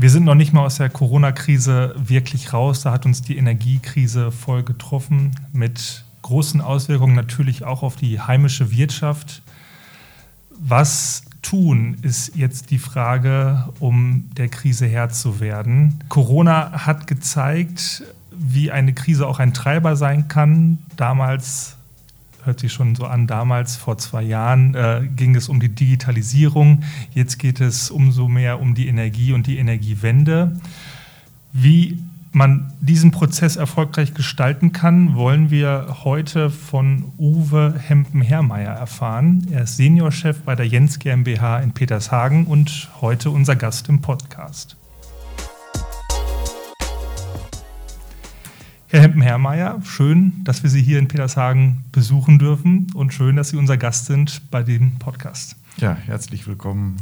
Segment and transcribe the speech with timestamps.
[0.00, 2.80] Wir sind noch nicht mal aus der Corona-Krise wirklich raus.
[2.80, 8.70] Da hat uns die Energiekrise voll getroffen mit großen Auswirkungen natürlich auch auf die heimische
[8.70, 9.42] Wirtschaft.
[10.58, 16.02] Was tun, ist jetzt die Frage, um der Krise Herr zu werden.
[16.08, 20.78] Corona hat gezeigt, wie eine Krise auch ein Treiber sein kann.
[20.96, 21.76] Damals
[22.44, 26.82] hört sich schon so an, damals vor zwei Jahren äh, ging es um die Digitalisierung,
[27.12, 30.60] jetzt geht es umso mehr um die Energie und die Energiewende.
[31.52, 31.98] Wie
[32.32, 39.46] man diesen Prozess erfolgreich gestalten kann, wollen wir heute von Uwe Hempen-Hermeier erfahren.
[39.50, 44.79] Er ist Seniorchef bei der Jens GmbH in Petershagen und heute unser Gast im Podcast.
[49.20, 53.56] Herr Hempen-Hermeier, schön, dass wir Sie hier in Petershagen besuchen dürfen und schön, dass Sie
[53.56, 55.56] unser Gast sind bei dem Podcast.
[55.76, 56.96] Ja, herzlich willkommen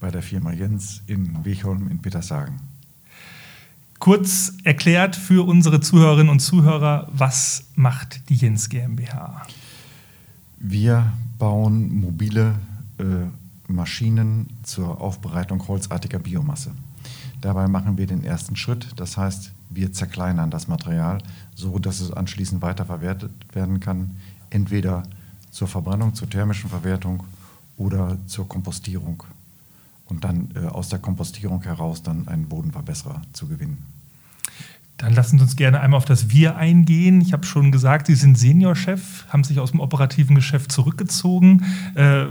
[0.00, 2.56] bei der Firma Jens in Wechholm in Petershagen.
[4.00, 9.46] Kurz erklärt für unsere Zuhörerinnen und Zuhörer, was macht die Jens GmbH?
[10.58, 12.54] Wir bauen mobile
[12.98, 13.04] äh,
[13.68, 16.72] Maschinen zur Aufbereitung holzartiger Biomasse.
[17.40, 21.18] Dabei machen wir den ersten Schritt, das heißt, wir zerkleinern das Material,
[21.60, 24.16] so dass es anschließend weiterverwertet werden kann,
[24.50, 25.02] entweder
[25.50, 27.24] zur Verbrennung, zur thermischen Verwertung
[27.76, 29.22] oder zur Kompostierung
[30.06, 33.78] und dann äh, aus der Kompostierung heraus dann einen Bodenverbesserer zu gewinnen.
[34.96, 37.22] Dann lassen Sie uns gerne einmal auf das Wir eingehen.
[37.22, 41.64] Ich habe schon gesagt, Sie sind Seniorchef, haben sich aus dem operativen Geschäft zurückgezogen.
[41.94, 42.26] Äh,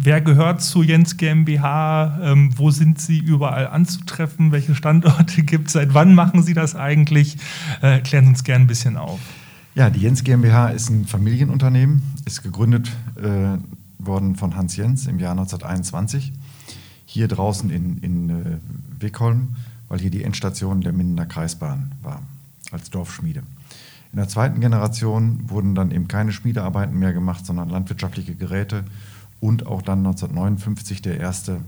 [0.00, 2.20] wer gehört zu Jens GmbH?
[2.22, 4.52] Ähm, wo sind Sie überall anzutreffen?
[4.52, 5.72] Welche Standorte gibt es?
[5.72, 7.36] Seit wann machen Sie das eigentlich?
[7.82, 9.20] Äh, klären Sie uns gerne ein bisschen auf.
[9.74, 13.58] Ja, die Jens GmbH ist ein Familienunternehmen, ist gegründet äh,
[13.98, 16.32] worden von Hans Jens im Jahr 1921
[17.04, 18.58] hier draußen in, in äh,
[19.00, 19.56] Wickholm,
[19.88, 22.22] weil hier die Endstation der Mindener Kreisbahn war,
[22.70, 23.42] als Dorfschmiede.
[24.12, 28.84] In der zweiten Generation wurden dann eben keine Schmiedearbeiten mehr gemacht, sondern landwirtschaftliche Geräte
[29.40, 31.60] und auch dann 1959 der erste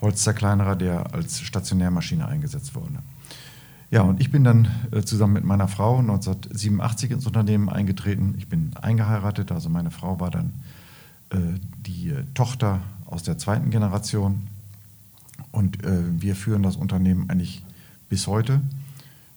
[0.00, 2.98] Holzzerkleinerer, der als Stationärmaschine eingesetzt wurde.
[3.90, 8.34] Ja, und ich bin dann äh, zusammen mit meiner Frau 1987 ins Unternehmen eingetreten.
[8.38, 10.52] Ich bin eingeheiratet, also meine Frau war dann
[11.30, 11.38] äh,
[11.86, 14.48] die äh, Tochter aus der zweiten Generation.
[15.52, 17.62] Und äh, wir führen das Unternehmen eigentlich
[18.08, 18.60] bis heute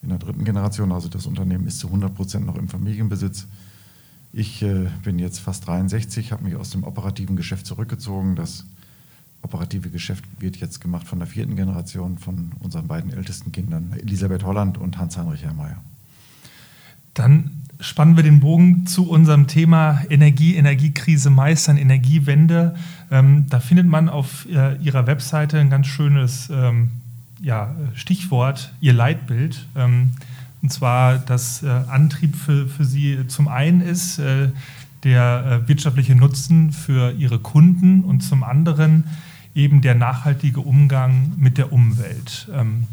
[0.02, 0.92] in der dritten Generation.
[0.92, 3.46] Also das Unternehmen ist zu 100 Prozent noch im Familienbesitz.
[4.38, 8.36] Ich äh, bin jetzt fast 63, habe mich aus dem operativen Geschäft zurückgezogen.
[8.36, 8.66] Das
[9.42, 14.44] operative Geschäft wird jetzt gemacht von der vierten Generation von unseren beiden ältesten Kindern, Elisabeth
[14.44, 15.82] Holland und Hans-Heinrich Herrmeier.
[17.16, 17.50] Dann
[17.80, 22.76] spannen wir den Bogen zu unserem Thema Energie, Energiekrise meistern, Energiewende.
[23.10, 26.92] Ähm, da findet man auf äh, Ihrer Webseite ein ganz schönes ähm,
[27.42, 29.66] ja, Stichwort, Ihr Leitbild.
[29.76, 30.12] Ähm,
[30.68, 34.50] und zwar, dass äh, Antrieb für, für Sie zum einen ist äh,
[35.06, 39.06] der äh, wirtschaftliche Nutzen für Ihre Kunden und zum anderen
[39.56, 42.50] eben der nachhaltige Umgang mit der Umwelt.
[42.54, 42.84] Ähm,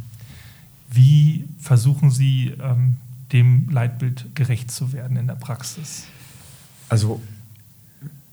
[0.88, 2.98] wie versuchen Sie ähm,
[3.32, 6.04] dem Leitbild gerecht zu werden in der Praxis?
[6.88, 7.20] Also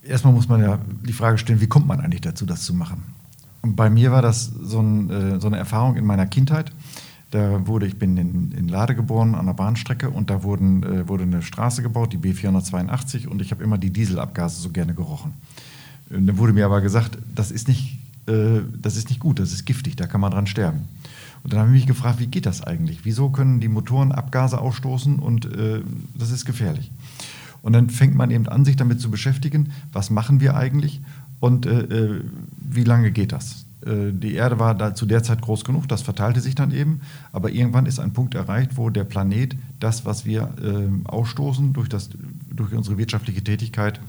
[0.03, 3.01] erstmal muss man ja die Frage stellen, wie kommt man eigentlich dazu, das zu machen?
[3.63, 6.72] Und bei mir war das so, ein, äh, so eine Erfahrung in meiner Kindheit.
[7.31, 11.08] Da wurde, ich bin in, in Lade geboren an der Bahnstrecke und da wurden, äh,
[11.08, 15.34] wurde eine Straße gebaut, die B482, und ich habe immer die Dieselabgase so gerne gerochen.
[16.09, 17.97] Und dann wurde mir aber gesagt, das ist nicht,
[18.28, 20.81] äh, das ist nicht gut, das ist giftig, da kann man dran sterben.
[21.44, 23.00] Und dann habe ich mich gefragt, wie geht das eigentlich?
[23.03, 25.81] Wieso können die Motoren Abgase ausstoßen und äh,
[26.13, 26.92] das ist gefährlich?
[27.62, 31.00] Und dann fängt man eben an, sich damit zu beschäftigen, was machen wir eigentlich
[31.40, 32.22] und äh, äh
[32.74, 33.66] wie lange geht das?
[33.86, 37.02] Äh, die Erde war da zu der Zeit groß genug, das verteilte sich dann eben,
[37.31, 41.90] aber irgendwann ist ein Punkt erreicht, wo der Planet das, was wir äh, ausstoßen durch,
[41.90, 42.09] das,
[42.53, 44.00] durch unsere wirtschaftliche Tätigkeit,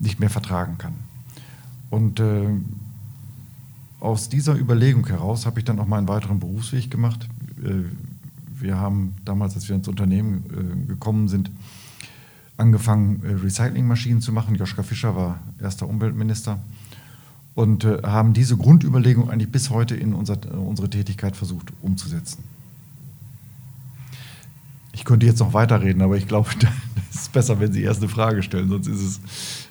[0.00, 0.94] nicht mehr vertragen kann.
[1.90, 2.48] Und äh,
[4.00, 7.28] aus dieser Überlegung heraus habe ich dann auch meinen weiteren Berufsweg gemacht.
[7.64, 7.84] Äh,
[8.60, 11.50] wir haben damals, als wir ins Unternehmen äh, gekommen sind,
[12.56, 14.54] angefangen, äh, Recyclingmaschinen zu machen.
[14.54, 16.58] Joschka Fischer war erster Umweltminister
[17.58, 22.44] und haben diese Grundüberlegung eigentlich bis heute in unser, unsere Tätigkeit versucht umzusetzen.
[24.92, 26.48] Ich könnte jetzt noch weiterreden, aber ich glaube,
[27.10, 29.20] es ist besser, wenn Sie erst eine Frage stellen, sonst ist es,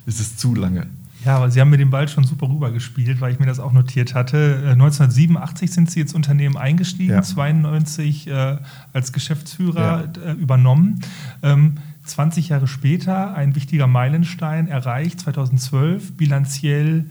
[0.04, 0.86] ist es zu lange.
[1.24, 3.72] Ja, aber Sie haben mir den Ball schon super rübergespielt, weil ich mir das auch
[3.72, 4.58] notiert hatte.
[4.72, 7.22] 1987 äh, sind Sie ins Unternehmen eingestiegen, ja.
[7.22, 8.58] 92 äh,
[8.92, 10.30] als Geschäftsführer ja.
[10.30, 11.00] äh, übernommen.
[11.42, 17.06] Ähm, 20 Jahre später ein wichtiger Meilenstein erreicht, 2012, bilanziell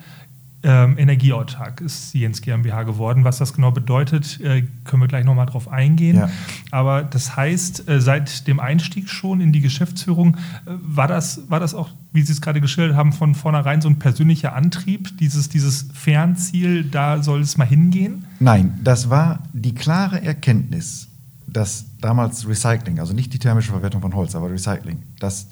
[0.67, 3.23] ähm, energieautark ist Jens GmbH geworden.
[3.23, 6.17] Was das genau bedeutet, äh, können wir gleich nochmal drauf eingehen.
[6.17, 6.29] Ja.
[6.71, 11.61] Aber das heißt, äh, seit dem Einstieg schon in die Geschäftsführung äh, war, das, war
[11.61, 15.47] das auch, wie Sie es gerade geschildert haben, von vornherein so ein persönlicher Antrieb, dieses,
[15.47, 18.25] dieses Fernziel, da soll es mal hingehen?
[18.41, 21.07] Nein, das war die klare Erkenntnis,
[21.47, 25.47] dass damals Recycling, also nicht die thermische Verwertung von Holz, aber Recycling, dass,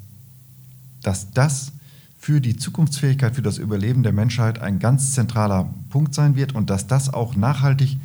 [1.02, 1.72] dass das
[2.26, 6.72] für die Zukunftsfähigkeit, für das Überleben der Menschheit ein ganz zentraler Punkt sein wird und
[6.72, 7.98] dass das auch nachhaltig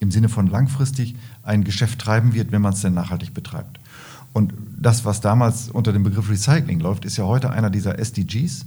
[0.00, 3.78] im Sinne von langfristig ein Geschäft treiben wird, wenn man es denn nachhaltig betreibt.
[4.32, 8.64] Und das, was damals unter dem Begriff Recycling läuft, ist ja heute einer dieser SDGs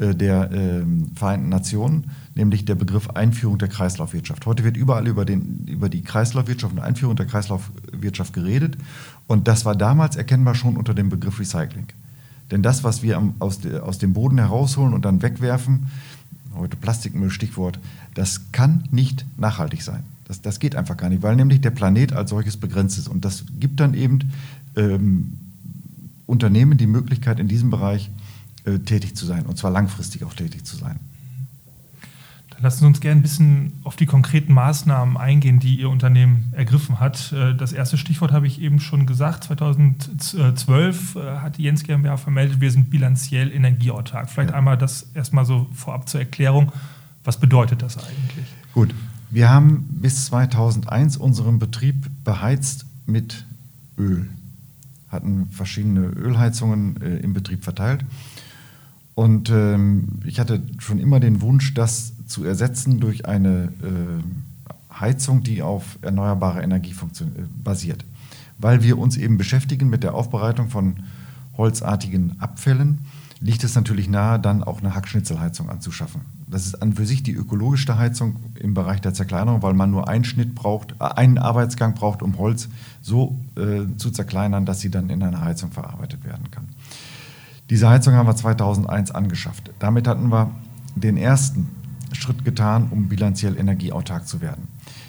[0.00, 0.82] äh, der äh,
[1.14, 4.46] Vereinten Nationen, nämlich der Begriff Einführung der Kreislaufwirtschaft.
[4.46, 8.76] Heute wird überall über, den, über die Kreislaufwirtschaft und Einführung der Kreislaufwirtschaft geredet.
[9.28, 11.86] Und das war damals erkennbar schon unter dem Begriff Recycling.
[12.50, 15.86] Denn das, was wir aus, aus dem Boden herausholen und dann wegwerfen,
[16.54, 17.78] heute Plastikmüll, Stichwort,
[18.14, 20.02] das kann nicht nachhaltig sein.
[20.24, 23.08] Das, das geht einfach gar nicht, weil nämlich der Planet als solches begrenzt ist.
[23.08, 24.32] Und das gibt dann eben
[24.76, 25.36] ähm,
[26.26, 28.10] Unternehmen die Möglichkeit, in diesem Bereich
[28.64, 31.00] äh, tätig zu sein und zwar langfristig auch tätig zu sein.
[32.62, 37.00] Lassen Sie uns gerne ein bisschen auf die konkreten Maßnahmen eingehen, die Ihr Unternehmen ergriffen
[37.00, 37.32] hat.
[37.32, 39.44] Äh, das erste Stichwort habe ich eben schon gesagt.
[39.44, 44.28] 2012 äh, hat die Jens GmbH vermeldet, wir sind bilanziell energieautark.
[44.28, 44.56] Vielleicht ja.
[44.56, 46.72] einmal das erstmal so vorab zur Erklärung.
[47.24, 48.46] Was bedeutet das eigentlich?
[48.74, 48.94] Gut,
[49.30, 53.46] wir haben bis 2001 unseren Betrieb beheizt mit
[53.96, 54.28] Öl,
[55.08, 58.04] hatten verschiedene Ölheizungen äh, im Betrieb verteilt.
[59.14, 65.42] Und ähm, ich hatte schon immer den Wunsch, das zu ersetzen durch eine äh, Heizung,
[65.42, 67.24] die auf erneuerbare Energie äh,
[67.62, 68.04] basiert.
[68.58, 71.00] Weil wir uns eben beschäftigen mit der Aufbereitung von
[71.56, 72.98] holzartigen Abfällen,
[73.40, 76.20] liegt es natürlich nahe, dann auch eine Hackschnitzelheizung anzuschaffen.
[76.46, 80.08] Das ist an für sich die ökologischste Heizung im Bereich der Zerkleinerung, weil man nur
[80.08, 82.68] einen Schnitt braucht, äh, einen Arbeitsgang braucht, um Holz
[83.02, 86.68] so äh, zu zerkleinern, dass sie dann in einer Heizung verarbeitet werden kann.
[87.70, 89.70] Diese Heizung haben wir 2001 angeschafft.
[89.78, 90.50] Damit hatten wir
[90.96, 91.68] den ersten
[92.12, 94.68] Schritt getan, um bilanziell energieautark zu werden.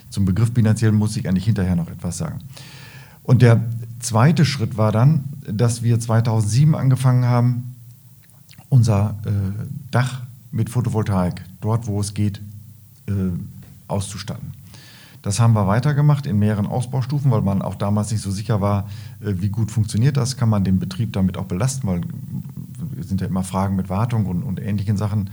[0.09, 2.39] Zum Begriff bilanziell muss ich eigentlich hinterher noch etwas sagen.
[3.24, 3.62] Und der
[4.00, 7.75] zweite Schritt war dann, dass wir 2007 angefangen haben,
[8.69, 9.30] unser äh,
[9.92, 10.21] Dach
[10.51, 12.42] mit Photovoltaik, dort wo es geht,
[13.07, 13.13] äh,
[13.88, 14.53] auszustatten.
[15.21, 18.89] Das haben wir weitergemacht in mehreren Ausbaustufen, weil man auch damals nicht so sicher war,
[19.19, 22.01] äh, wie gut funktioniert das, kann man den Betrieb damit auch belasten, weil
[23.00, 25.30] es sind ja immer Fragen mit Wartung und, und ähnlichen Sachen,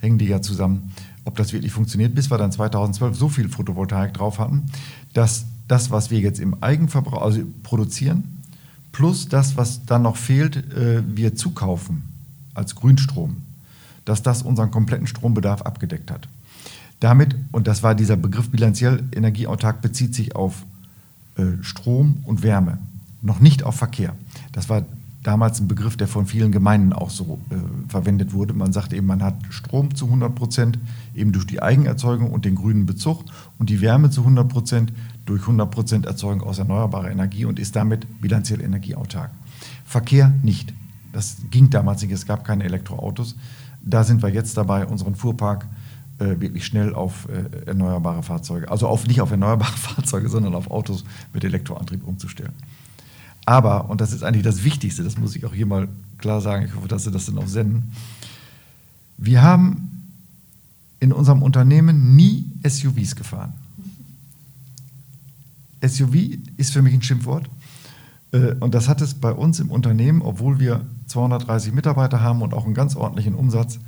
[0.00, 0.92] hängen die ja zusammen
[1.24, 4.66] ob das wirklich funktioniert, bis wir dann 2012 so viel Photovoltaik drauf hatten,
[5.12, 8.42] dass das, was wir jetzt im Eigenverbrauch also produzieren,
[8.90, 12.02] plus das, was dann noch fehlt, äh, wir zukaufen
[12.54, 13.36] als Grünstrom,
[14.04, 16.28] dass das unseren kompletten Strombedarf abgedeckt hat.
[17.00, 20.64] Damit, und das war dieser Begriff bilanziell energieautark, bezieht sich auf
[21.36, 22.78] äh, Strom und Wärme,
[23.22, 24.14] noch nicht auf Verkehr.
[24.52, 24.84] Das war
[25.22, 27.56] damals ein Begriff, der von vielen Gemeinden auch so äh,
[27.88, 28.54] verwendet wurde.
[28.54, 30.78] Man sagt eben, man hat Strom zu 100 Prozent
[31.14, 33.24] eben durch die Eigenerzeugung und den grünen Bezug
[33.58, 34.92] und die Wärme zu 100 Prozent
[35.24, 39.30] durch 100 Prozent Erzeugung aus erneuerbarer Energie und ist damit bilanziell energieautark.
[39.84, 40.72] Verkehr nicht.
[41.12, 43.36] Das ging damals nicht, es gab keine Elektroautos.
[43.84, 45.66] Da sind wir jetzt dabei, unseren Fuhrpark
[46.18, 50.70] äh, wirklich schnell auf äh, erneuerbare Fahrzeuge, also auf, nicht auf erneuerbare Fahrzeuge, sondern auf
[50.70, 52.52] Autos mit Elektroantrieb umzustellen.
[53.44, 56.66] Aber, und das ist eigentlich das Wichtigste, das muss ich auch hier mal klar sagen,
[56.66, 57.92] ich hoffe, dass Sie das dann auch senden,
[59.18, 59.88] wir haben
[61.00, 63.52] in unserem Unternehmen nie SUVs gefahren.
[65.84, 67.48] SUV ist für mich ein Schimpfwort.
[68.32, 72.54] Äh, und das hat es bei uns im Unternehmen, obwohl wir 230 Mitarbeiter haben und
[72.54, 73.78] auch einen ganz ordentlichen Umsatz,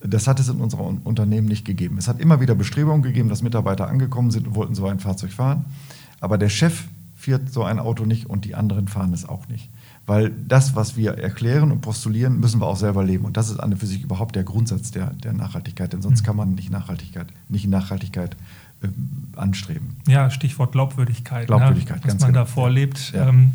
[0.00, 1.98] das hat es in unserem Unternehmen nicht gegeben.
[1.98, 5.32] Es hat immer wieder Bestrebungen gegeben, dass Mitarbeiter angekommen sind und wollten so ein Fahrzeug
[5.32, 5.66] fahren.
[6.20, 6.84] Aber der Chef
[7.20, 9.68] fährt so ein Auto nicht und die anderen fahren es auch nicht.
[10.06, 13.26] Weil das, was wir erklären und postulieren, müssen wir auch selber leben.
[13.26, 16.26] Und das ist an für sich überhaupt der Grundsatz der, der Nachhaltigkeit, denn sonst mhm.
[16.26, 18.36] kann man nicht Nachhaltigkeit, nicht Nachhaltigkeit
[18.82, 18.88] äh,
[19.36, 19.96] anstreben.
[20.08, 21.42] Ja, Stichwort Glaubwürdigkeit.
[21.42, 21.46] Ne?
[21.46, 22.12] Glaubwürdigkeit, ne?
[22.12, 22.40] was man genau.
[22.40, 23.12] da vorlebt.
[23.14, 23.28] Ja.
[23.28, 23.52] Ähm,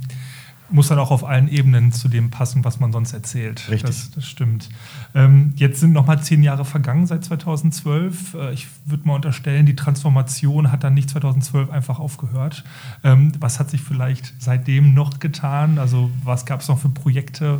[0.70, 3.70] muss dann auch auf allen Ebenen zu dem passen, was man sonst erzählt.
[3.70, 3.82] Richtig.
[3.84, 4.70] Das, das stimmt.
[5.14, 8.34] Ähm, jetzt sind noch mal zehn Jahre vergangen seit 2012.
[8.34, 12.64] Äh, ich würde mal unterstellen, die Transformation hat dann nicht 2012 einfach aufgehört.
[13.04, 15.78] Ähm, was hat sich vielleicht seitdem noch getan?
[15.78, 17.60] Also was gab es noch für Projekte?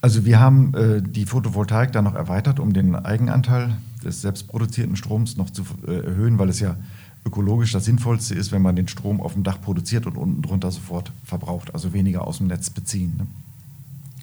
[0.00, 5.36] Also wir haben äh, die Photovoltaik dann noch erweitert, um den Eigenanteil des selbstproduzierten Stroms
[5.36, 6.76] noch zu äh, erhöhen, weil es ja
[7.24, 10.70] ökologisch das Sinnvollste ist, wenn man den Strom auf dem Dach produziert und unten drunter
[10.70, 13.14] sofort verbraucht, also weniger aus dem Netz beziehen.
[13.18, 13.26] Ne?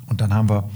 [0.08, 0.70] Und dann haben wir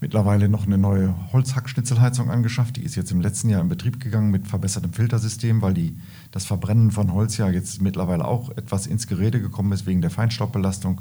[0.00, 2.76] mittlerweile noch eine neue Holzhackschnitzelheizung angeschafft.
[2.76, 5.96] Die ist jetzt im letzten Jahr in Betrieb gegangen mit verbessertem Filtersystem, weil die,
[6.32, 10.10] das Verbrennen von Holz ja jetzt mittlerweile auch etwas ins Gerede gekommen ist wegen der
[10.10, 11.00] Feinstaubbelastung.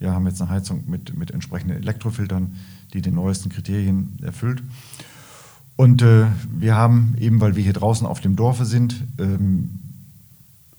[0.00, 2.54] Wir haben jetzt eine Heizung mit, mit entsprechenden Elektrofiltern,
[2.92, 4.62] die den neuesten Kriterien erfüllt.
[5.76, 6.26] Und äh,
[6.58, 9.78] wir haben eben, weil wir hier draußen auf dem Dorfe sind ähm,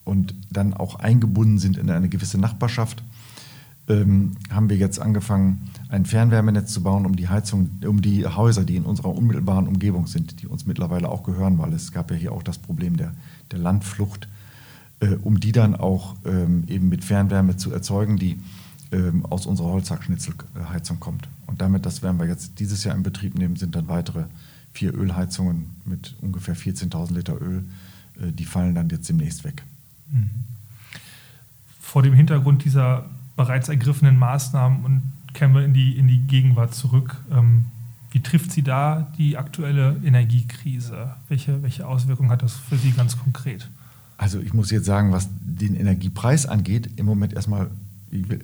[0.03, 3.03] und dann auch eingebunden sind in eine gewisse Nachbarschaft,
[3.87, 8.63] ähm, haben wir jetzt angefangen, ein Fernwärmenetz zu bauen, um die Heizung, um die Häuser,
[8.63, 12.17] die in unserer unmittelbaren Umgebung sind, die uns mittlerweile auch gehören, weil es gab ja
[12.17, 13.11] hier auch das Problem der,
[13.51, 14.27] der Landflucht,
[14.99, 18.39] äh, um die dann auch ähm, eben mit Fernwärme zu erzeugen, die
[18.91, 21.27] ähm, aus unserer Holzhackschnitzelheizung kommt.
[21.47, 24.25] Und damit, das werden wir jetzt dieses Jahr in Betrieb nehmen, sind dann weitere
[24.73, 27.63] vier Ölheizungen mit ungefähr 14.000 Liter Öl,
[28.19, 29.63] äh, die fallen dann jetzt demnächst weg.
[30.11, 30.29] Mhm.
[31.79, 35.01] Vor dem Hintergrund dieser bereits ergriffenen Maßnahmen und
[35.33, 37.17] kehren wir in die, in die Gegenwart zurück.
[37.31, 37.65] Ähm,
[38.11, 41.15] wie trifft Sie da die aktuelle Energiekrise?
[41.29, 43.69] Welche, welche Auswirkungen hat das für Sie ganz konkret?
[44.17, 47.71] Also ich muss jetzt sagen, was den Energiepreis angeht, im Moment erstmal,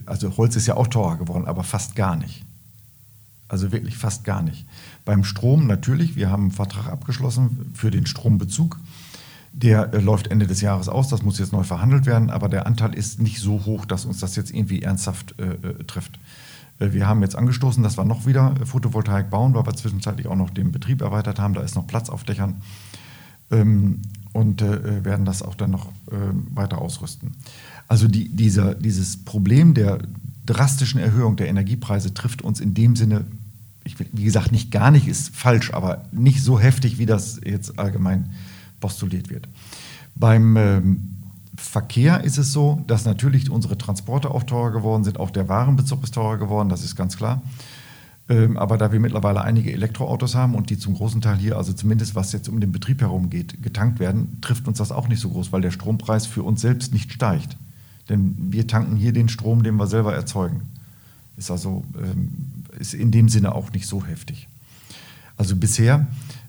[0.05, 2.46] also Holz ist ja auch teurer geworden, aber fast gar nicht.
[3.47, 4.65] Also wirklich fast gar nicht.
[5.05, 8.79] Beim Strom natürlich, wir haben einen Vertrag abgeschlossen für den Strombezug.
[9.53, 12.67] Der äh, läuft Ende des Jahres aus, das muss jetzt neu verhandelt werden, aber der
[12.67, 16.19] Anteil ist nicht so hoch, dass uns das jetzt irgendwie ernsthaft äh, äh trifft.
[16.79, 20.35] Äh, wir haben jetzt angestoßen, dass wir noch wieder Photovoltaik bauen, weil wir zwischenzeitlich auch
[20.35, 21.53] noch den Betrieb erweitert haben.
[21.53, 22.61] Da ist noch Platz auf Dächern
[23.49, 24.01] ähm,
[24.33, 26.15] und werden das auch dann noch äh,
[26.53, 27.31] weiter ausrüsten.
[27.87, 29.99] Also die, dieser, dieses Problem der
[30.47, 33.25] drastischen Erhöhung der Energiepreise trifft uns in dem Sinne,
[33.83, 37.77] ich, wie gesagt, nicht gar nicht, ist falsch, aber nicht so heftig, wie das jetzt
[37.77, 38.31] allgemein
[38.79, 39.47] postuliert wird.
[40.15, 41.13] Beim ähm,
[41.55, 46.03] Verkehr ist es so, dass natürlich unsere Transporte auch teurer geworden sind, auch der Warenbezug
[46.03, 47.41] ist teurer geworden, das ist ganz klar.
[48.29, 51.71] Ähm, aber da wir mittlerweile einige Elektroautos haben und die zum großen Teil hier, also
[51.73, 55.21] zumindest was jetzt um den Betrieb herum geht, getankt werden, trifft uns das auch nicht
[55.21, 57.55] so groß, weil der Strompreis für uns selbst nicht steigt.
[58.09, 60.61] Denn wir tanken hier den Strom, den wir selber erzeugen.
[61.35, 62.29] Ist also ähm,
[62.79, 64.47] ist in dem Sinne auch nicht so heftig.
[65.35, 66.07] Also bisher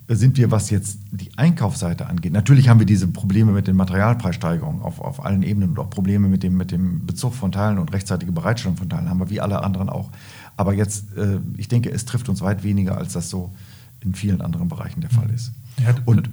[0.08, 4.80] sind wir, was jetzt die Einkaufsseite angeht, natürlich haben wir diese Probleme mit den Materialpreissteigerungen
[4.80, 7.92] auf, auf allen Ebenen und auch Probleme mit dem, mit dem Bezug von Teilen und
[7.92, 10.10] rechtzeitige Bereitstellung von Teilen, haben wir wie alle anderen auch.
[10.56, 13.52] Aber jetzt, äh, ich denke, es trifft uns weit weniger, als das so
[14.00, 15.52] in vielen anderen Bereichen der Fall ist.
[15.78, 16.30] Ja, und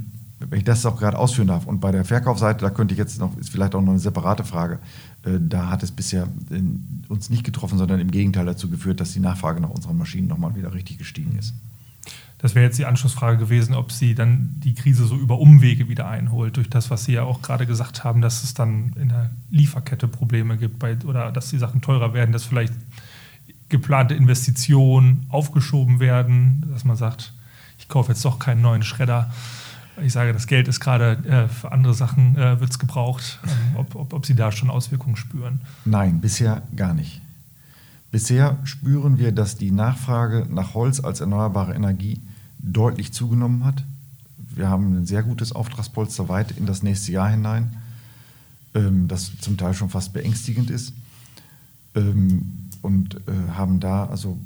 [0.49, 3.19] wenn ich das auch gerade ausführen darf, und bei der Verkaufsseite, da könnte ich jetzt
[3.19, 4.79] noch, ist vielleicht auch noch eine separate Frage,
[5.23, 6.27] äh, da hat es bisher
[7.07, 10.55] uns nicht getroffen, sondern im Gegenteil dazu geführt, dass die Nachfrage nach unseren Maschinen nochmal
[10.55, 11.53] wieder richtig gestiegen ist.
[12.37, 16.07] Das wäre jetzt die Anschlussfrage gewesen, ob sie dann die Krise so über Umwege wieder
[16.07, 19.31] einholt, durch das, was Sie ja auch gerade gesagt haben, dass es dann in der
[19.49, 22.73] Lieferkette Probleme gibt bei, oder dass die Sachen teurer werden, dass vielleicht
[23.69, 27.33] geplante Investitionen aufgeschoben werden, dass man sagt,
[27.79, 29.31] ich kaufe jetzt doch keinen neuen Schredder.
[30.03, 33.77] Ich sage, das Geld ist gerade äh, für andere Sachen äh, wird es gebraucht, ähm,
[33.77, 35.61] ob, ob, ob Sie da schon Auswirkungen spüren.
[35.85, 37.21] Nein, bisher gar nicht.
[38.11, 42.21] Bisher spüren wir, dass die Nachfrage nach Holz als erneuerbare Energie
[42.59, 43.83] deutlich zugenommen hat.
[44.37, 47.75] Wir haben ein sehr gutes Auftragspolster weit in das nächste Jahr hinein,
[48.73, 50.93] ähm, das zum Teil schon fast beängstigend ist.
[51.93, 54.37] Ähm, und äh, haben da also,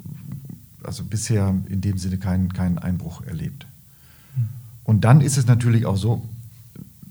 [0.84, 3.68] also bisher in dem Sinne keinen, keinen Einbruch erlebt.
[4.90, 6.28] Und dann ist es natürlich auch so,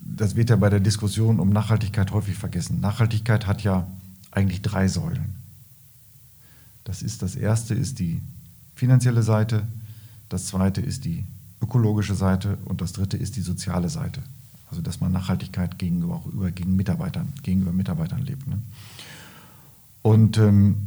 [0.03, 2.81] das wird ja bei der Diskussion um Nachhaltigkeit häufig vergessen.
[2.81, 3.87] Nachhaltigkeit hat ja
[4.33, 5.37] eigentlich drei Säulen.
[6.83, 8.21] Das ist das erste ist die
[8.75, 9.63] finanzielle Seite,
[10.29, 11.25] das zweite ist die
[11.63, 14.23] ökologische Seite und das dritte ist die soziale Seite.
[14.71, 18.45] Also dass man Nachhaltigkeit gegenüber, auch über, gegen Mitarbeitern, gegenüber Mitarbeitern lebt.
[18.49, 18.59] Ne?
[20.03, 20.79] Und ähm,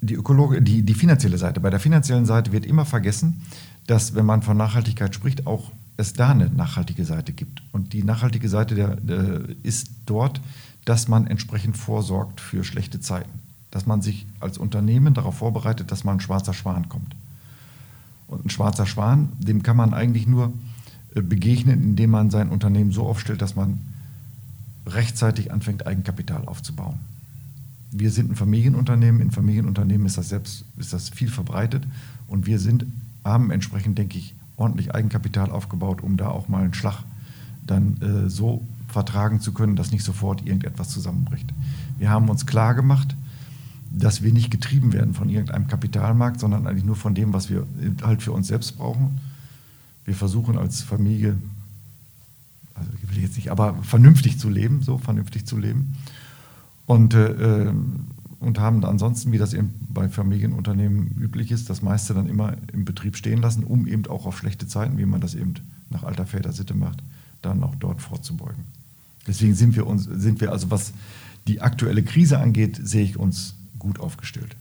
[0.00, 1.60] die, Ökologe, die, die finanzielle Seite.
[1.60, 3.42] Bei der finanziellen Seite wird immer vergessen,
[3.86, 7.62] dass, wenn man von Nachhaltigkeit spricht, auch es da eine nachhaltige Seite gibt.
[7.72, 10.40] Und die nachhaltige Seite der, der ist dort,
[10.84, 13.40] dass man entsprechend vorsorgt für schlechte Zeiten.
[13.70, 17.14] Dass man sich als Unternehmen darauf vorbereitet, dass mal ein schwarzer Schwan kommt.
[18.28, 20.52] Und ein schwarzer Schwan, dem kann man eigentlich nur
[21.14, 23.80] äh, begegnen, indem man sein Unternehmen so aufstellt, dass man
[24.86, 27.00] rechtzeitig anfängt, Eigenkapital aufzubauen.
[27.90, 29.20] Wir sind ein Familienunternehmen.
[29.20, 31.86] In Familienunternehmen ist das selbst ist das viel verbreitet
[32.28, 32.84] und wir sind,
[33.24, 37.02] haben entsprechend, denke ich, ordentlich Eigenkapital aufgebaut, um da auch mal einen Schlag
[37.66, 41.52] dann äh, so vertragen zu können, dass nicht sofort irgendetwas zusammenbricht.
[41.98, 43.14] Wir haben uns klar gemacht,
[43.90, 47.66] dass wir nicht getrieben werden von irgendeinem Kapitalmarkt, sondern eigentlich nur von dem, was wir
[48.02, 49.18] halt für uns selbst brauchen.
[50.04, 51.36] Wir versuchen als Familie,
[52.74, 55.96] also ich will jetzt nicht, aber vernünftig zu leben, so vernünftig zu leben.
[56.86, 57.72] Und äh,
[58.40, 62.84] und haben ansonsten, wie das eben bei Familienunternehmen üblich ist, das meiste dann immer im
[62.84, 65.54] Betrieb stehen lassen, um eben auch auf schlechte Zeiten, wie man das eben
[65.90, 67.02] nach alter Väter-Sitte macht,
[67.42, 68.64] dann auch dort vorzubeugen.
[69.26, 70.92] Deswegen sind wir uns, sind wir also, was
[71.46, 74.56] die aktuelle Krise angeht, sehe ich uns gut aufgestellt.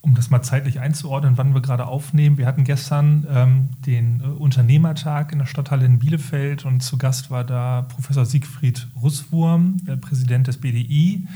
[0.00, 2.38] Um das mal zeitlich einzuordnen, wann wir gerade aufnehmen.
[2.38, 7.30] Wir hatten gestern ähm, den äh, Unternehmertag in der Stadthalle in Bielefeld und zu Gast
[7.30, 11.26] war da Professor Siegfried Russwurm, der Präsident des BDI.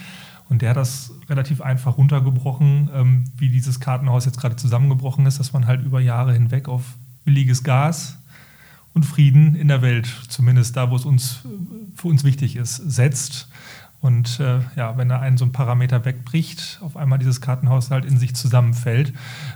[0.51, 5.39] Und der hat das relativ einfach runtergebrochen, ähm, wie dieses Kartenhaus jetzt gerade zusammengebrochen ist,
[5.39, 6.83] dass man halt über Jahre hinweg auf
[7.25, 8.19] billiges Gas
[8.93, 11.45] und Frieden in der Welt, zumindest da, wo es uns
[11.95, 13.49] für uns wichtig ist, setzt.
[14.01, 18.05] Und äh, ja, wenn da einen so ein Parameter wegbricht, auf einmal dieses Kartenhaus halt
[18.05, 19.13] in sich zusammenfällt.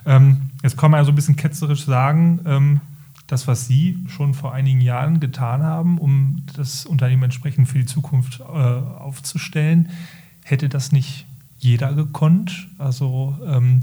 [0.07, 2.81] Ähm, jetzt kann man ja so ein bisschen ketzerisch sagen, ähm,
[3.27, 7.87] das, was Sie schon vor einigen Jahren getan haben, um das Unternehmen entsprechend für die
[7.87, 9.89] Zukunft äh, aufzustellen,
[10.45, 11.27] hätte das nicht
[11.59, 12.69] jeder gekonnt?
[12.79, 13.83] Also ähm,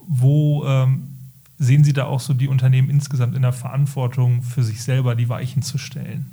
[0.00, 1.04] wo ähm,
[1.58, 5.28] sehen Sie da auch so die Unternehmen insgesamt in der Verantwortung für sich selber die
[5.28, 6.32] Weichen zu stellen?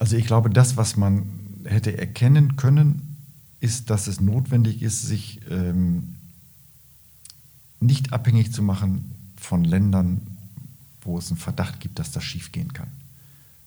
[0.00, 1.26] Also ich glaube, das, was man
[1.64, 3.16] hätte erkennen können,
[3.60, 6.16] ist, dass es notwendig ist, sich ähm,
[7.78, 10.20] nicht abhängig zu machen von Ländern,
[11.02, 12.88] wo es einen Verdacht gibt, dass das schiefgehen kann.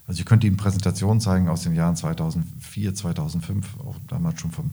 [0.07, 4.71] Also ich könnte Ihnen Präsentationen zeigen aus den Jahren 2004, 2005, auch damals schon vom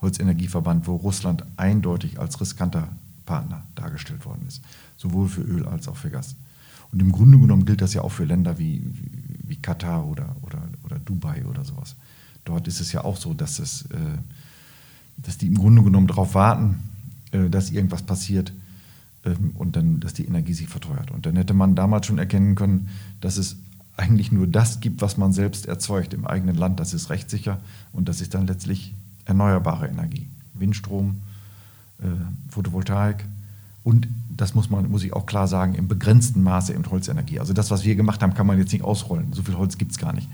[0.00, 2.88] Holzenergieverband, wo Russland eindeutig als riskanter
[3.26, 4.62] Partner dargestellt worden ist,
[4.96, 6.36] sowohl für Öl als auch für Gas.
[6.92, 8.82] Und im Grunde genommen gilt das ja auch für Länder wie,
[9.44, 11.96] wie, Katar oder, oder, oder Dubai oder sowas.
[12.44, 13.96] Dort ist es ja auch so, dass, es, äh,
[15.18, 16.76] dass die im Grunde genommen darauf warten,
[17.32, 18.52] äh, dass irgendwas passiert
[19.24, 21.10] ähm, und dann, dass die Energie sich verteuert.
[21.10, 22.88] Und dann hätte man damals schon erkennen können,
[23.20, 23.56] dass es
[23.98, 26.80] eigentlich nur das gibt, was man selbst erzeugt im eigenen Land.
[26.80, 27.58] Das ist rechtssicher
[27.92, 30.26] und das ist dann letztlich erneuerbare Energie.
[30.54, 31.20] Windstrom,
[32.00, 32.06] äh,
[32.48, 33.24] Photovoltaik
[33.84, 37.40] und das muss man, muss ich auch klar sagen, im begrenzten Maße in Holzenergie.
[37.40, 39.32] Also das, was wir gemacht haben, kann man jetzt nicht ausrollen.
[39.32, 40.28] So viel Holz gibt es gar nicht.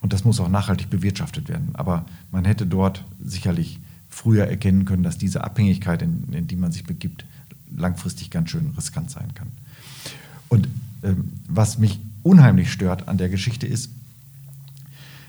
[0.00, 1.70] Und das muss auch nachhaltig bewirtschaftet werden.
[1.74, 6.72] Aber man hätte dort sicherlich früher erkennen können, dass diese Abhängigkeit, in, in die man
[6.72, 7.24] sich begibt,
[7.76, 9.48] langfristig ganz schön riskant sein kann.
[10.48, 10.68] Und
[11.02, 13.90] ähm, was mich unheimlich stört an der Geschichte ist,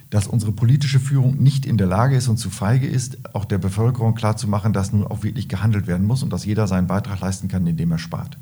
[0.09, 3.57] dass unsere politische Führung nicht in der Lage ist und zu feige ist, auch der
[3.57, 7.47] Bevölkerung klarzumachen, dass nun auch wirklich gehandelt werden muss und dass jeder seinen Beitrag leisten
[7.47, 8.37] kann, indem er spart.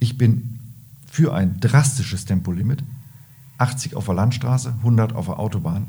[0.00, 0.58] Ich bin
[1.06, 2.82] für ein drastisches Tempolimit,
[3.58, 5.86] 80 auf der Landstraße, 100 auf der Autobahn.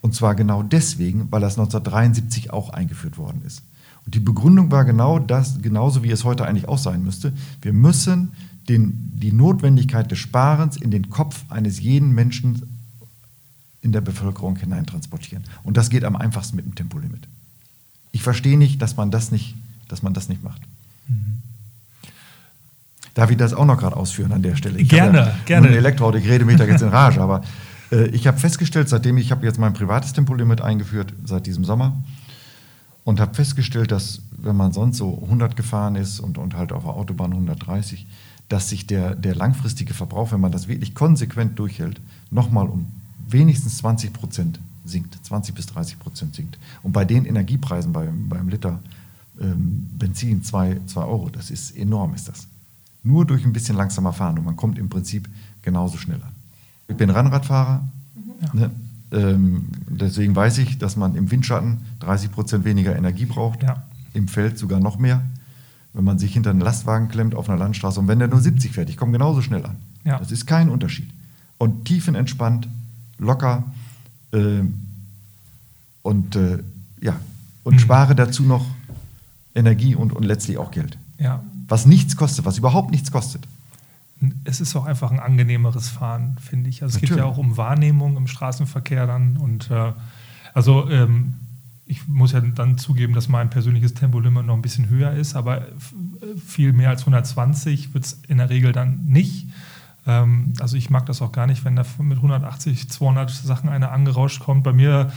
[0.00, 3.62] Und zwar genau deswegen, weil das 1973 auch eingeführt worden ist.
[4.04, 7.32] Und die Begründung war genau das, genauso wie es heute eigentlich auch sein müsste.
[7.62, 8.32] Wir müssen
[8.68, 12.62] den, die Notwendigkeit des Sparens in den Kopf eines jeden Menschen
[13.80, 15.44] in der Bevölkerung hineintransportieren.
[15.62, 17.26] Und das geht am einfachsten mit dem Tempolimit.
[18.12, 19.54] Ich verstehe nicht, dass man das nicht,
[19.88, 20.60] dass man das nicht macht.
[21.08, 21.38] Mhm.
[23.14, 24.78] Darf ich das auch noch gerade ausführen an der Stelle?
[24.78, 25.68] Ich gerne, ja gerne.
[25.68, 27.42] Ein Elektroauto, ich rede mich da jetzt in Rage, aber
[27.90, 31.96] äh, ich habe festgestellt, seitdem ich habe jetzt mein privates Tempolimit eingeführt, seit diesem Sommer,
[33.04, 36.84] und habe festgestellt, dass wenn man sonst so 100 gefahren ist und, und halt auf
[36.84, 38.06] der Autobahn 130,
[38.48, 42.86] dass sich der, der langfristige Verbrauch, wenn man das wirklich konsequent durchhält, nochmal um
[43.28, 46.58] wenigstens 20 Prozent sinkt, 20 bis 30 Prozent sinkt.
[46.82, 48.80] Und bei den Energiepreisen beim, beim Liter
[49.40, 52.46] ähm, Benzin 2 Euro, das ist enorm, ist das.
[53.02, 55.28] Nur durch ein bisschen langsamer fahren und man kommt im Prinzip
[55.62, 56.32] genauso schnell an.
[56.88, 57.86] Ich bin Rennradfahrer.
[58.52, 58.60] Mhm.
[58.60, 58.70] Ne?
[59.10, 63.82] Ähm, deswegen weiß ich, dass man im Windschatten 30 Prozent weniger Energie braucht, ja.
[64.14, 65.22] im Feld sogar noch mehr.
[65.98, 68.70] Wenn man sich hinter einen Lastwagen klemmt auf einer Landstraße und wenn der nur 70
[68.70, 69.78] fährt, ich komme genauso schnell an.
[70.04, 70.20] Ja.
[70.20, 71.10] Das ist kein Unterschied.
[71.58, 72.68] Und tiefenentspannt,
[73.18, 73.64] locker
[74.30, 74.60] äh,
[76.02, 76.62] und, äh,
[77.00, 77.16] ja,
[77.64, 77.78] und mhm.
[77.80, 78.64] spare dazu noch
[79.56, 80.96] Energie und, und letztlich auch Geld.
[81.18, 83.48] Ja, was nichts kostet, was überhaupt nichts kostet.
[84.44, 86.84] Es ist auch einfach ein angenehmeres Fahren, finde ich.
[86.84, 89.36] Also es geht ja auch um Wahrnehmung im Straßenverkehr dann.
[89.36, 89.90] Und äh,
[90.54, 91.34] also ähm,
[91.88, 95.66] ich muss ja dann zugeben, dass mein persönliches Tempolimit noch ein bisschen höher ist, aber
[96.46, 99.46] viel mehr als 120 wird es in der Regel dann nicht.
[100.06, 103.90] Ähm, also ich mag das auch gar nicht, wenn da mit 180, 200 Sachen einer
[103.90, 104.64] angerauscht kommt.
[104.64, 105.10] Bei mir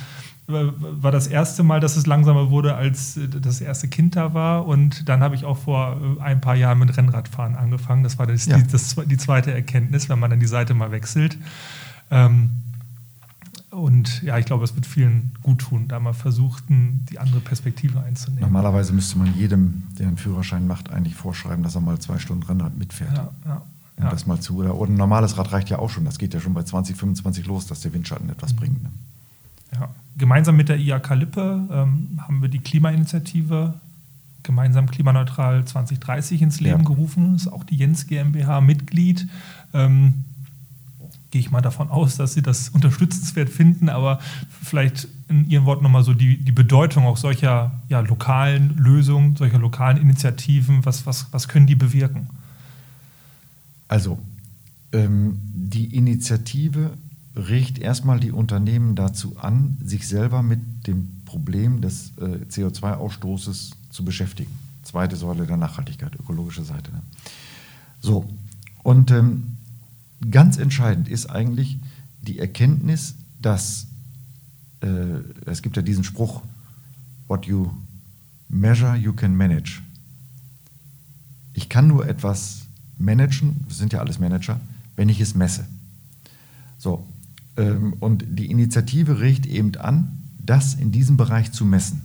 [0.48, 4.66] war das erste Mal, dass es langsamer wurde, als das erste Kind da war.
[4.66, 8.04] Und dann habe ich auch vor äh, ein paar Jahren mit Rennradfahren angefangen.
[8.04, 8.58] Das war das, ja.
[8.58, 11.38] die, das, die, zweite Erkenntnis, wenn man dann die Seite mal wechselt.
[12.10, 12.52] Ähm,
[13.72, 18.02] und ja, ich glaube, es wird vielen gut tun, da mal versuchten, die andere Perspektive
[18.02, 18.42] einzunehmen.
[18.42, 22.44] Normalerweise müsste man jedem, der einen Führerschein macht, eigentlich vorschreiben, dass er mal zwei Stunden
[22.44, 23.16] Rennrad mitfährt.
[23.16, 23.62] Ja, ja,
[23.98, 24.58] um das mal zu.
[24.58, 26.04] Oder ein normales Rad reicht ja auch schon.
[26.04, 28.58] Das geht ja schon bei 20, 25 los, dass der Windschatten etwas mhm.
[28.58, 28.84] bringt.
[28.84, 28.90] Ne?
[29.74, 29.90] Ja.
[30.18, 33.76] gemeinsam mit der IAK Lippe ähm, haben wir die Klimainitiative
[34.44, 36.86] gemeinsam klimaneutral 2030 ins Leben ja.
[36.86, 37.34] gerufen.
[37.34, 39.28] Das ist auch die Jens GmbH Mitglied.
[39.74, 40.26] Ähm,
[41.32, 44.20] gehe ich mal davon aus, dass Sie das unterstützenswert finden, aber
[44.62, 49.58] vielleicht in Ihren Worten nochmal so die, die Bedeutung auch solcher ja, lokalen Lösungen, solcher
[49.58, 52.28] lokalen Initiativen, was, was, was können die bewirken?
[53.88, 54.20] Also,
[54.92, 56.92] ähm, die Initiative
[57.36, 64.04] regt erstmal die Unternehmen dazu an, sich selber mit dem Problem des äh, CO2-Ausstoßes zu
[64.04, 64.52] beschäftigen.
[64.84, 66.92] Zweite Säule der Nachhaltigkeit, ökologische Seite.
[66.92, 67.02] Ne?
[68.02, 68.30] So,
[68.84, 69.58] und ähm,
[70.30, 71.80] ganz entscheidend ist eigentlich
[72.22, 73.88] die Erkenntnis, dass
[74.82, 74.88] äh,
[75.46, 76.42] es gibt ja diesen Spruch,
[77.28, 77.72] what you
[78.50, 79.82] measure, you can manage.
[81.54, 82.62] Ich kann nur etwas
[82.98, 84.60] managen, wir sind ja alles Manager,
[84.96, 85.66] wenn ich es messe.
[86.78, 87.06] So,
[87.58, 92.02] ähm, und die Initiative regt eben an, das in diesem Bereich zu messen.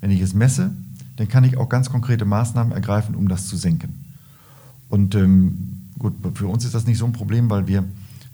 [0.00, 0.72] Wenn ich es messe,
[1.16, 4.04] dann kann ich auch ganz konkrete Maßnahmen ergreifen, um das zu senken.
[4.88, 7.84] Und ähm, gut, für uns ist das nicht so ein Problem, weil wir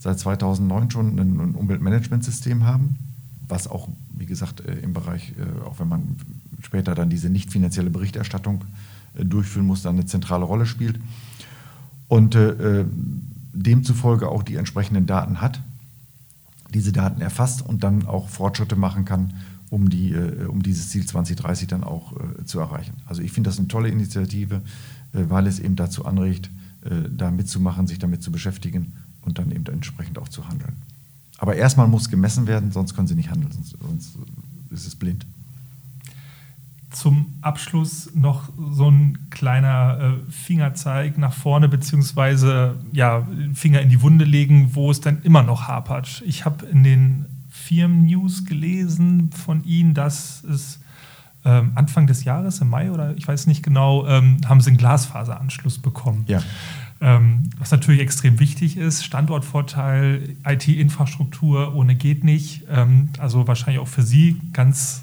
[0.03, 2.97] seit 2009 schon ein, Umweltmanagementsystem haben,
[3.47, 6.17] was auch, wie gesagt, äh, im Bereich, äh, auch wenn man
[6.61, 8.65] später dann diese nicht finanzielle Berichterstattung
[9.15, 10.99] äh, durchführen muss, dann eine zentrale Rolle spielt.
[12.09, 12.37] Und
[13.55, 15.63] demzufolge auch die entsprechenden Daten hat,
[16.75, 19.33] diese Daten erfasst und dann auch Fortschritte machen kann,
[19.71, 20.15] um, die,
[20.47, 22.13] um dieses Ziel 2030 dann auch
[22.45, 22.93] zu erreichen.
[23.07, 24.61] Also ich finde das eine tolle Initiative,
[25.15, 26.51] weil es eben dazu anregt,
[27.11, 30.77] da mitzumachen, sich damit zu beschäftigen und dann eben entsprechend auch zu handeln.
[31.39, 34.19] Aber erstmal muss gemessen werden, sonst können sie nicht handeln, sonst, sonst
[34.71, 35.27] ist es blind.
[36.91, 44.03] Zum Abschluss noch so ein kleiner äh, Fingerzeig nach vorne, beziehungsweise ja, Finger in die
[44.03, 46.23] Wunde legen, wo es dann immer noch hapert.
[46.27, 50.81] Ich habe in den Firmen-News gelesen von Ihnen, dass es
[51.45, 54.77] ähm, Anfang des Jahres, im Mai oder ich weiß nicht genau, ähm, haben Sie einen
[54.77, 56.25] Glasfaseranschluss bekommen.
[56.29, 56.43] Ja.
[57.01, 59.05] Ähm, was natürlich extrem wichtig ist.
[59.05, 62.63] Standortvorteil, IT-Infrastruktur ohne geht nicht.
[62.71, 65.03] Ähm, also wahrscheinlich auch für Sie ganz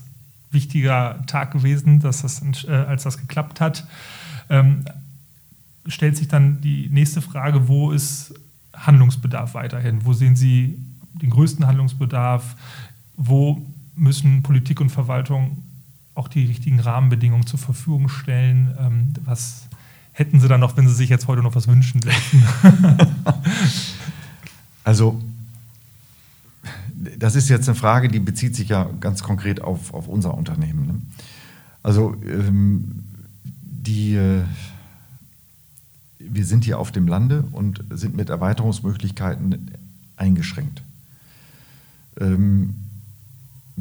[0.51, 3.85] wichtiger Tag gewesen, dass das, äh, als das geklappt hat.
[4.49, 4.85] Ähm,
[5.87, 8.33] stellt sich dann die nächste Frage, wo ist
[8.73, 10.05] Handlungsbedarf weiterhin?
[10.05, 10.79] Wo sehen Sie
[11.21, 12.55] den größten Handlungsbedarf?
[13.17, 15.57] Wo müssen Politik und Verwaltung
[16.15, 18.75] auch die richtigen Rahmenbedingungen zur Verfügung stellen?
[18.79, 19.67] Ähm, was
[20.11, 22.43] hätten Sie dann noch, wenn Sie sich jetzt heute noch was wünschen dürfen?
[24.83, 25.21] also
[27.17, 30.87] das ist jetzt eine Frage, die bezieht sich ja ganz konkret auf, auf unser Unternehmen.
[30.87, 31.01] Ne?
[31.81, 33.03] Also ähm,
[33.61, 34.43] die, äh,
[36.19, 39.71] wir sind hier auf dem Lande und sind mit Erweiterungsmöglichkeiten
[40.17, 40.81] eingeschränkt.
[42.19, 42.75] Ähm,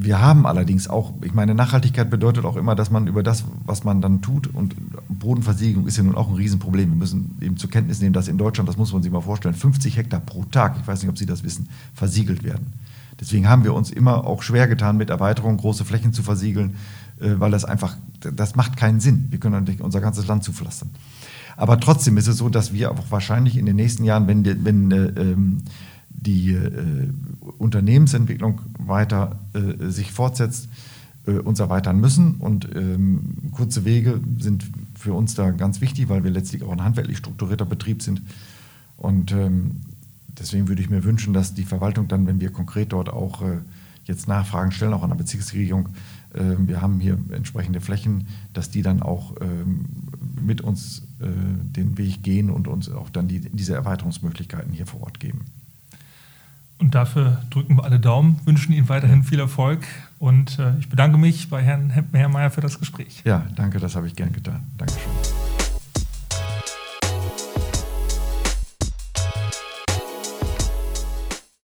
[0.01, 3.83] wir haben allerdings auch, ich meine, Nachhaltigkeit bedeutet auch immer, dass man über das, was
[3.83, 4.77] man dann tut, und
[5.09, 6.91] Bodenversiegelung ist ja nun auch ein Riesenproblem.
[6.91, 9.55] Wir müssen eben zur Kenntnis nehmen, dass in Deutschland, das muss man sich mal vorstellen,
[9.55, 12.75] 50 Hektar pro Tag, ich weiß nicht, ob Sie das wissen, versiegelt werden.
[13.21, 16.77] Deswegen haben wir uns immer auch schwer getan, mit Erweiterung große Flächen zu versiegeln,
[17.21, 19.27] äh, weil das einfach, das macht keinen Sinn.
[19.31, 20.91] Wir können nicht unser ganzes Land zupflastern.
[21.57, 24.65] Aber trotzdem ist es so, dass wir auch wahrscheinlich in den nächsten Jahren, wenn, die,
[24.65, 25.63] wenn äh, ähm,
[26.09, 27.09] die äh,
[27.59, 30.69] Unternehmensentwicklung weiter äh, sich fortsetzt,
[31.27, 32.37] äh, uns erweitern müssen.
[32.37, 36.83] Und ähm, kurze Wege sind für uns da ganz wichtig, weil wir letztlich auch ein
[36.83, 38.23] handwerklich strukturierter Betrieb sind.
[38.97, 39.77] Und ähm,
[40.39, 43.59] deswegen würde ich mir wünschen, dass die Verwaltung dann, wenn wir konkret dort auch äh,
[44.05, 45.91] jetzt Nachfragen stellen, auch an der Bezirksregierung,
[46.35, 49.85] äh, wir haben hier entsprechende Flächen, dass die dann auch ähm,
[50.41, 55.03] mit uns äh, den Weg gehen und uns auch dann die, diese Erweiterungsmöglichkeiten hier vor
[55.03, 55.41] Ort geben.
[56.79, 59.81] Und dafür drücken wir alle Daumen, wünschen Ihnen weiterhin viel Erfolg
[60.19, 63.23] und äh, ich bedanke mich bei Herrn Hempmeyer für das Gespräch.
[63.25, 64.61] Ja, danke, das habe ich gern getan.
[64.77, 65.38] Dankeschön.